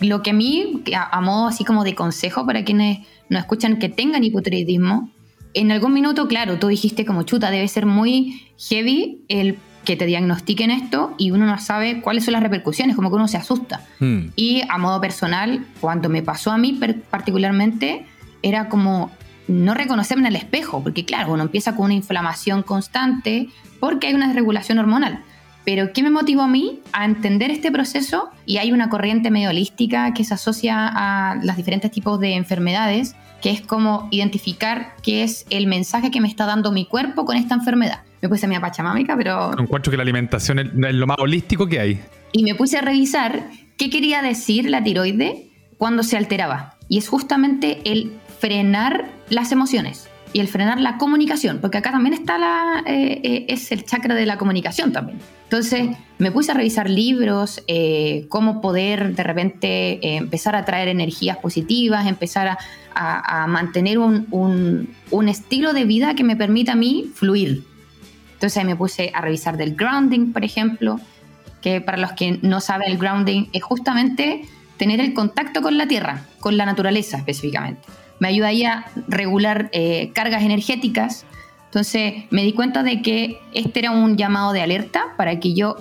[0.00, 3.78] lo que a mí, a, a, modo así como de consejo para quienes nos escuchan
[3.78, 5.10] que tengan hipotiroidismo,
[5.56, 10.04] en algún minuto, claro, tú dijiste como chuta, debe ser muy heavy el que te
[10.04, 13.80] diagnostiquen esto y uno no sabe cuáles son las repercusiones, como que uno se asusta.
[13.98, 14.28] Hmm.
[14.36, 18.04] Y a modo personal, cuando me pasó a mí particularmente,
[18.42, 19.10] era como
[19.48, 23.48] no reconocerme en el espejo, porque claro, uno empieza con una inflamación constante
[23.80, 25.24] porque hay una desregulación hormonal.
[25.64, 28.28] Pero ¿qué me motivó a mí a entender este proceso?
[28.44, 33.16] Y hay una corriente medio holística que se asocia a los diferentes tipos de enfermedades
[33.46, 37.36] que es como identificar qué es el mensaje que me está dando mi cuerpo con
[37.36, 38.00] esta enfermedad.
[38.20, 39.56] Me puse a mi apachamámica, pero...
[39.56, 42.00] Encuentro que la alimentación es lo más holístico que hay.
[42.32, 46.74] Y me puse a revisar qué quería decir la tiroide cuando se alteraba.
[46.88, 52.14] Y es justamente el frenar las emociones y el frenar la comunicación, porque acá también
[52.14, 55.20] está la, eh, eh, es el chakra de la comunicación también.
[55.46, 61.36] Entonces me puse a revisar libros, eh, cómo poder de repente empezar a traer energías
[61.36, 62.58] positivas, empezar
[62.94, 64.26] a, mantener un,
[65.10, 67.62] un, estilo de vida que me permita a mí fluir.
[68.32, 70.98] Entonces me puse a revisar del grounding, por ejemplo,
[71.60, 74.42] que para los que no saben el grounding es justamente
[74.78, 77.82] tener el contacto con la tierra, con la naturaleza específicamente
[78.18, 81.24] me ayudaría a regular eh, cargas energéticas.
[81.66, 85.76] Entonces me di cuenta de que este era un llamado de alerta para que yo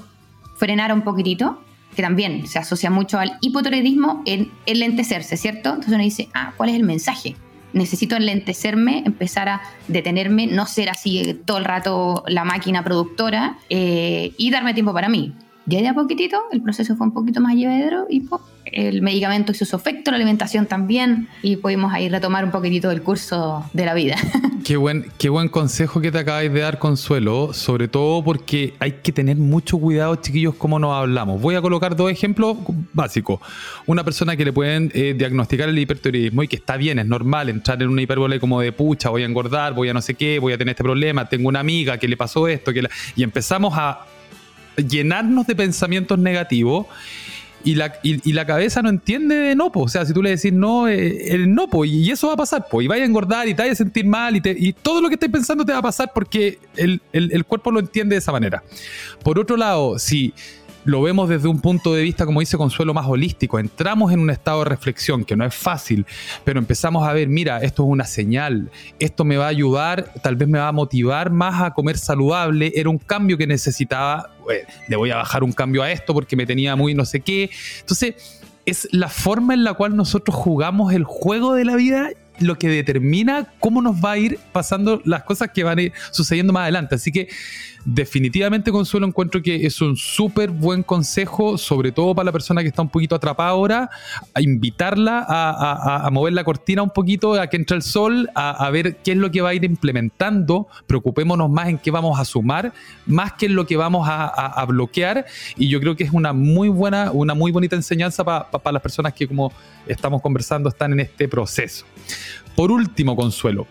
[0.58, 1.62] frenara un poquitito,
[1.95, 5.69] que también se asocia mucho al hipotiroidismo en enlentecerse, ¿cierto?
[5.69, 7.36] Entonces uno dice, ah, ¿cuál es el mensaje?
[7.74, 14.34] Necesito enlentecerme, empezar a detenerme, no ser así todo el rato la máquina productora eh,
[14.38, 15.34] y darme tiempo para mí.
[15.67, 19.51] Ya de a poquitito el proceso fue un poquito más llevadero y pop, el medicamento
[19.51, 23.86] hizo su efecto, la alimentación también, y pudimos ahí retomar un poquitito el curso de
[23.86, 24.15] la vida.
[24.65, 28.93] Qué buen, qué buen consejo que te acabáis de dar, Consuelo, sobre todo porque hay
[29.04, 31.39] que tener mucho cuidado, chiquillos, cómo nos hablamos.
[31.39, 32.58] Voy a colocar dos ejemplos
[32.91, 33.39] básicos.
[33.86, 37.49] Una persona que le pueden eh, diagnosticar el hipertiroidismo y que está bien, es normal
[37.49, 40.39] entrar en una hipérbole como de pucha, voy a engordar, voy a no sé qué,
[40.39, 42.82] voy a tener este problema, tengo una amiga que le pasó esto, que
[43.15, 43.99] y empezamos a
[44.78, 46.88] llenarnos de pensamientos negativos
[47.64, 50.54] y la, y, la cabeza no entiende de no, o sea, si tú le decís
[50.54, 53.56] no, eh, el no, y eso va a pasar, pues, y vaya a engordar y
[53.56, 56.12] te vaya a sentir mal y, todo lo que estés pensando te va a pasar
[56.14, 58.64] porque el, el cuerpo lo entiende de esa manera.
[59.24, 60.32] Por otro lado, si
[60.86, 63.60] lo vemos desde un punto de vista, como dice Consuelo, más holístico.
[63.60, 66.06] Entramos en un estado de reflexión que no es fácil,
[66.44, 68.70] pero empezamos a ver, mira, esto es una señal,
[69.00, 72.72] esto me va a ayudar, tal vez me va a motivar más a comer saludable,
[72.76, 74.30] era un cambio que necesitaba,
[74.88, 77.50] le voy a bajar un cambio a esto porque me tenía muy no sé qué.
[77.80, 82.10] Entonces, es la forma en la cual nosotros jugamos el juego de la vida
[82.40, 85.94] lo que determina cómo nos va a ir pasando las cosas que van a ir
[86.12, 86.96] sucediendo más adelante.
[86.96, 87.30] Así que
[87.86, 92.70] definitivamente Consuelo encuentro que es un súper buen consejo, sobre todo para la persona que
[92.70, 93.90] está un poquito atrapada ahora,
[94.34, 98.98] a invitarla a, mover la cortina un poquito, a que entre el sol, a, ver
[98.98, 102.74] qué es lo que va a ir implementando, preocupémonos más en qué vamos a sumar,
[103.06, 105.26] más que en lo que vamos a, bloquear,
[105.56, 109.14] y yo creo que es una muy buena, una muy bonita enseñanza para las personas
[109.14, 109.54] que como
[109.86, 111.86] estamos conversando están en este proceso.
[112.56, 113.68] Por último, Consuelo,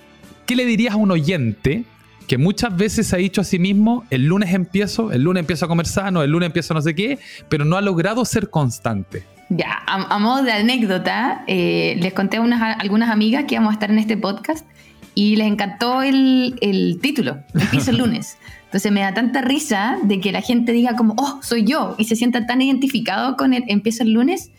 [0.47, 1.85] ¿qué le dirías a un oyente
[2.27, 5.69] que muchas veces ha dicho a sí mismo, el lunes empiezo, el lunes empiezo a
[5.69, 7.19] comer sano, el lunes empiezo no sé qué,
[7.49, 9.25] pero no ha logrado ser constante?
[9.51, 13.75] Ya, a, modo de anécdota, eh, les conté a unas, algunas amigas que íbamos a
[13.75, 14.67] estar en este podcast
[15.15, 18.39] y les encantó el, el título, Empiezo el lunes.
[18.65, 22.07] Entonces me da tanta risa de que la gente diga como, oh, soy yo, y
[22.07, 24.51] se sienta tan identificado con el Empiezo el lunes,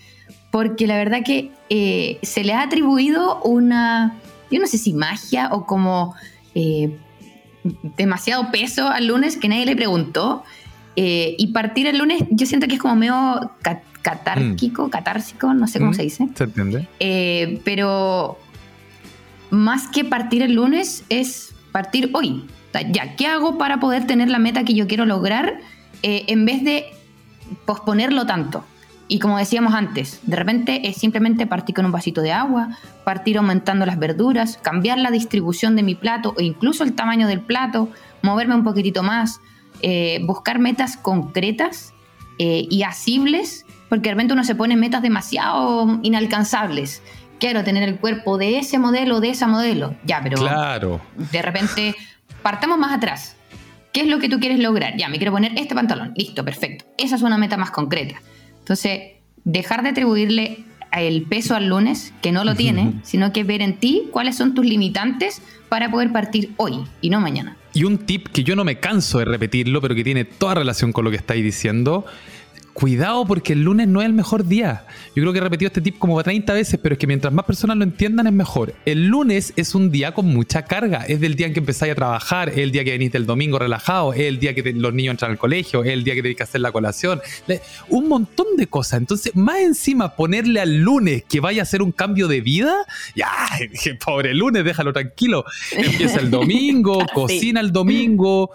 [0.55, 4.15] porque la verdad que eh, se le ha atribuido una,
[4.49, 6.15] yo no sé si magia o como
[6.53, 6.97] eh,
[7.97, 10.45] demasiado peso al lunes que nadie le preguntó.
[10.95, 13.51] Eh, y partir el lunes yo siento que es como medio
[14.01, 14.89] catárquico, mm.
[14.91, 16.29] catársico, no sé cómo mm, se dice.
[16.33, 16.87] Se entiende.
[17.65, 18.39] pero
[19.49, 22.45] más que partir el lunes es partir hoy.
[22.93, 25.59] ya, ¿qué hago para poder tener la meta que yo quiero lograr
[26.01, 26.85] en vez de
[27.65, 28.63] posponerlo tanto?
[29.07, 33.37] Y como decíamos antes, de repente es simplemente partir con un vasito de agua, partir
[33.37, 37.89] aumentando las verduras, cambiar la distribución de mi plato o incluso el tamaño del plato,
[38.23, 39.39] moverme un poquitito más,
[39.81, 41.93] eh, buscar metas concretas
[42.39, 47.03] eh, y asibles, porque de repente uno se pone metas demasiado inalcanzables.
[47.39, 49.95] Quiero tener el cuerpo de ese modelo, de esa modelo.
[50.03, 51.01] Ya, pero claro.
[51.15, 51.95] de repente
[52.41, 53.35] partamos más atrás.
[53.93, 54.97] ¿Qué es lo que tú quieres lograr?
[54.97, 56.13] Ya, me quiero poner este pantalón.
[56.15, 56.85] Listo, perfecto.
[56.97, 58.15] Esa es una meta más concreta.
[58.65, 59.11] Entonces,
[59.43, 63.75] dejar de atribuirle el peso al lunes, que no lo tiene, sino que ver en
[63.77, 67.57] ti cuáles son tus limitantes para poder partir hoy y no mañana.
[67.73, 70.93] Y un tip que yo no me canso de repetirlo, pero que tiene toda relación
[70.93, 72.07] con lo que estáis diciendo,
[72.75, 74.85] cuidado porque el lunes no es el mejor día.
[75.15, 77.45] Yo creo que he repetido este tip como 30 veces, pero es que mientras más
[77.45, 78.75] personas lo entiendan es mejor.
[78.85, 81.05] El lunes es un día con mucha carga.
[81.07, 83.57] Es del día en que empezáis a trabajar, es el día que venís del domingo
[83.57, 86.37] relajado, es el día que los niños entran al colegio, es el día que tenéis
[86.37, 87.21] que hacer la colación.
[87.87, 88.99] Un montón de cosas.
[88.99, 92.75] Entonces, más encima ponerle al lunes que vaya a ser un cambio de vida,
[93.15, 93.31] ya,
[94.05, 95.45] pobre lunes, déjalo tranquilo.
[95.71, 98.51] Empieza el domingo, cocina el domingo,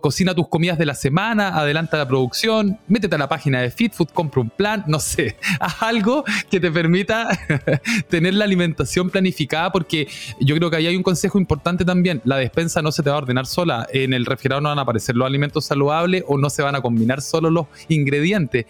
[0.00, 4.08] cocina tus comidas de la semana, adelanta la producción, métete a la página de FitFood,
[4.08, 7.28] compra un plan, no sé, haz algo que te permita
[8.08, 10.08] tener la alimentación planificada, porque
[10.40, 13.16] yo creo que ahí hay un consejo importante también, la despensa no se te va
[13.16, 16.48] a ordenar sola, en el refrigerador no van a aparecer los alimentos saludables o no
[16.48, 18.66] se van a combinar solo los ingredientes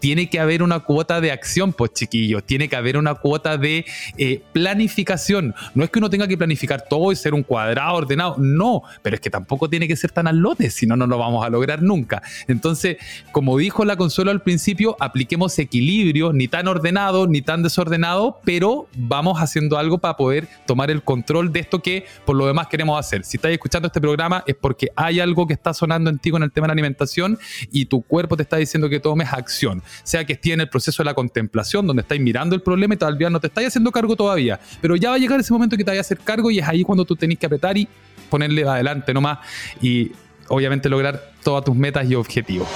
[0.00, 3.84] tiene que haber una cuota de acción, pues chiquillos, tiene que haber una cuota de
[4.16, 5.54] eh, planificación.
[5.74, 9.14] No es que uno tenga que planificar todo y ser un cuadrado ordenado, no, pero
[9.14, 11.50] es que tampoco tiene que ser tan al lote, si no, no lo vamos a
[11.50, 12.22] lograr nunca.
[12.48, 12.96] Entonces,
[13.32, 18.88] como dijo la Consuelo al principio, apliquemos equilibrio, ni tan ordenado, ni tan desordenado, pero
[18.96, 22.98] vamos haciendo algo para poder tomar el control de esto que por lo demás queremos
[22.98, 23.24] hacer.
[23.24, 26.42] Si estás escuchando este programa es porque hay algo que está sonando en ti con
[26.42, 27.38] el tema de la alimentación
[27.70, 31.02] y tu cuerpo te está diciendo que tomes acción sea que estés en el proceso
[31.02, 34.16] de la contemplación, donde estáis mirando el problema y todavía no te estáis haciendo cargo
[34.16, 34.60] todavía.
[34.80, 36.68] Pero ya va a llegar ese momento que te vayas a hacer cargo y es
[36.68, 37.88] ahí cuando tú tenés que apretar y
[38.28, 39.38] ponerle adelante nomás
[39.82, 40.12] y
[40.48, 42.68] obviamente lograr todas tus metas y objetivos.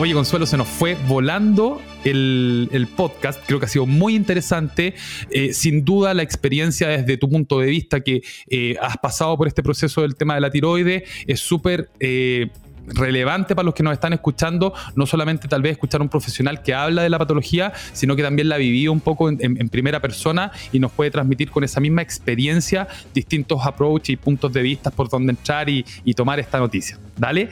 [0.00, 3.38] Oye, Consuelo, se nos fue volando el, podcast.
[3.46, 4.94] Creo que ha sido muy interesante.
[5.30, 9.46] Eh, sin duda, la experiencia desde tu punto de vista que eh, has pasado por
[9.46, 11.90] este proceso del tema de la tiroide es súper...
[12.00, 12.48] Eh,
[12.86, 16.62] relevante para los que nos están escuchando, no solamente tal vez escuchar a un profesional
[16.62, 20.50] que habla de la patología, sino que también la vivido un poco en, primera persona
[20.72, 25.08] y nos puede transmitir con esa misma experiencia distintos approaches y puntos de vista por
[25.08, 26.98] donde entrar y, tomar esta noticia.
[27.16, 27.48] ¿Dale?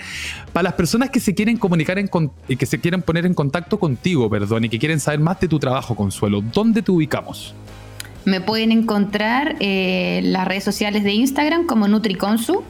[0.53, 2.11] Para las personas que se quieren comunicar en,
[2.49, 5.49] y que se quieren poner en contacto contigo, perdón, y que quieren saber más de
[5.49, 7.55] tu trabajo, Consuelo, ¿dónde te ubicamos?
[8.27, 12.63] Me pueden encontrar en eh, las redes sociales de Instagram como NutriConsu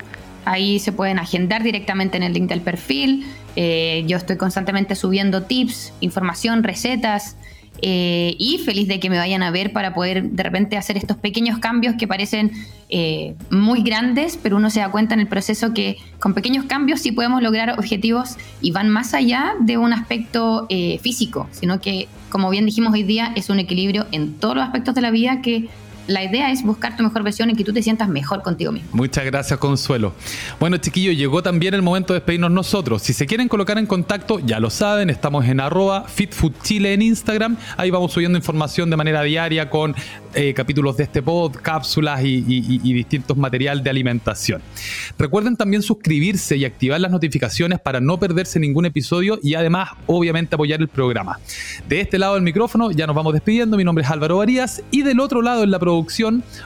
[0.49, 3.27] Ahí se pueden agendar directamente en el link del perfil.
[3.55, 7.37] Eh, yo estoy constantemente subiendo tips, información, recetas.
[7.83, 11.19] Eh, y feliz de que me vayan a ver para poder de repente hacer estos
[11.19, 12.51] pequeños cambios que parecen
[12.89, 17.03] eh, muy grandes, pero uno se da cuenta en el proceso que con pequeños cambios
[17.03, 20.67] sí podemos lograr objetivos y van más allá de un aspecto
[21.03, 24.95] físico, sino que, como bien dijimos hoy día, es un equilibrio en todos los aspectos
[24.95, 25.69] de la vida que
[26.09, 28.89] la idea es buscar tu mejor versión y que tú te sientas mejor contigo mismo.
[28.93, 30.15] Muchas gracias, Consuelo.
[30.59, 33.03] Bueno, chiquillos, llegó también el momento de despedirnos nosotros.
[33.03, 37.57] Si se quieren colocar en contacto, ya lo saben, estamos en arroba fitfoodchile en Instagram.
[37.77, 39.95] Ahí vamos subiendo información de manera diaria con
[40.35, 42.43] eh, capítulos de este pod, cápsulas y,
[42.99, 44.63] distintos materiales de alimentación.
[45.19, 50.55] Recuerden también suscribirse y activar las notificaciones para no perderse ningún episodio y además, obviamente,
[50.55, 51.39] apoyar el programa.
[51.89, 53.77] De este lado del micrófono ya nos vamos despidiendo.
[53.77, 55.98] Mi nombre es Álvaro Varías y del otro lado en la producción,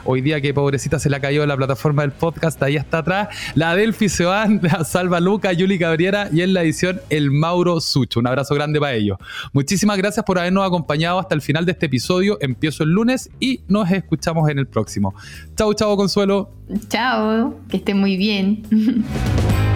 [0.03, 3.29] hoy día que pobrecita se le ha caído la plataforma del podcast, ahí está atrás,
[3.55, 8.19] la Delphi Seban, la Salva Luca, Yuli Cabriera y en la edición el Mauro Sucho.
[8.19, 9.17] Un abrazo grande para ellos.
[9.53, 12.37] Muchísimas gracias por habernos acompañado hasta el final de este episodio.
[12.41, 15.13] Empiezo el lunes y nos escuchamos en el próximo.
[15.55, 16.51] Chau, chau, Consuelo.
[16.89, 18.63] Chao, que esté muy bien.